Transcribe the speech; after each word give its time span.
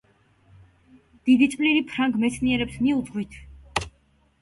დიდი 1.31 1.49
წვლილი 1.53 1.85
ფრანგ 1.93 2.19
მეცნიერებს 2.25 2.83
მიუძღვით. 2.89 3.41